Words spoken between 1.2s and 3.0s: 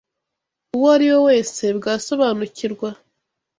wese bwasobanukirwa